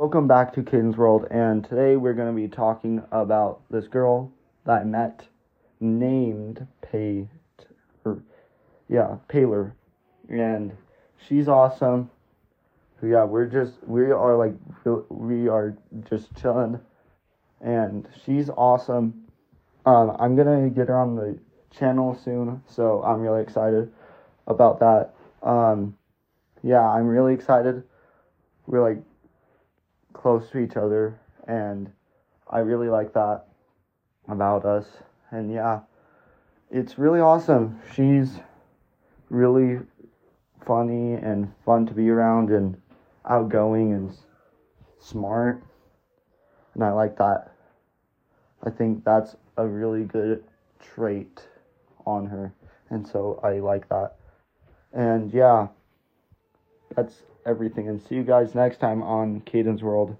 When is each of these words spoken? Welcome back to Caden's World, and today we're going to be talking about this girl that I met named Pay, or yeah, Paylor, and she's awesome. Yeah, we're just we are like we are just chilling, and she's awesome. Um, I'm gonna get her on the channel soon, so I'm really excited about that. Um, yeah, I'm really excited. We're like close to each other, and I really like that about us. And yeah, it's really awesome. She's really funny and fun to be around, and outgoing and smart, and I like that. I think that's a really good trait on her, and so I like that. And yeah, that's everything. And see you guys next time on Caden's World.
Welcome 0.00 0.26
back 0.26 0.54
to 0.54 0.62
Caden's 0.62 0.96
World, 0.96 1.26
and 1.30 1.62
today 1.62 1.94
we're 1.94 2.14
going 2.14 2.34
to 2.34 2.34
be 2.34 2.48
talking 2.48 3.02
about 3.12 3.60
this 3.70 3.86
girl 3.86 4.32
that 4.64 4.80
I 4.80 4.84
met 4.84 5.26
named 5.78 6.66
Pay, 6.80 7.28
or 8.06 8.22
yeah, 8.88 9.16
Paylor, 9.28 9.72
and 10.30 10.74
she's 11.28 11.48
awesome. 11.48 12.10
Yeah, 13.02 13.24
we're 13.24 13.44
just 13.44 13.74
we 13.86 14.10
are 14.10 14.36
like 14.38 14.54
we 15.10 15.48
are 15.48 15.76
just 16.08 16.34
chilling, 16.34 16.80
and 17.60 18.08
she's 18.24 18.48
awesome. 18.48 19.24
Um, 19.84 20.16
I'm 20.18 20.34
gonna 20.34 20.70
get 20.70 20.88
her 20.88 20.96
on 20.98 21.14
the 21.14 21.38
channel 21.78 22.18
soon, 22.24 22.62
so 22.66 23.02
I'm 23.02 23.20
really 23.20 23.42
excited 23.42 23.92
about 24.46 24.80
that. 24.80 25.12
Um, 25.42 25.94
yeah, 26.62 26.88
I'm 26.88 27.06
really 27.06 27.34
excited. 27.34 27.82
We're 28.66 28.80
like 28.80 29.02
close 30.20 30.50
to 30.50 30.58
each 30.58 30.76
other, 30.76 31.18
and 31.46 31.90
I 32.50 32.58
really 32.58 32.88
like 32.88 33.12
that 33.14 33.46
about 34.28 34.64
us. 34.64 34.86
And 35.30 35.52
yeah, 35.52 35.80
it's 36.70 36.98
really 36.98 37.20
awesome. 37.20 37.80
She's 37.94 38.38
really 39.30 39.80
funny 40.66 41.14
and 41.14 41.52
fun 41.64 41.86
to 41.86 41.94
be 41.94 42.10
around, 42.10 42.50
and 42.50 42.80
outgoing 43.28 43.92
and 43.92 44.16
smart, 44.98 45.62
and 46.74 46.84
I 46.84 46.92
like 46.92 47.16
that. 47.16 47.52
I 48.62 48.70
think 48.70 49.04
that's 49.04 49.36
a 49.56 49.66
really 49.66 50.04
good 50.04 50.44
trait 50.80 51.46
on 52.06 52.26
her, 52.26 52.52
and 52.90 53.06
so 53.06 53.40
I 53.42 53.60
like 53.60 53.88
that. 53.88 54.16
And 54.92 55.32
yeah, 55.32 55.68
that's 56.94 57.22
everything. 57.46 57.88
And 57.88 58.00
see 58.00 58.16
you 58.16 58.24
guys 58.24 58.54
next 58.54 58.78
time 58.78 59.02
on 59.02 59.40
Caden's 59.42 59.82
World. 59.82 60.16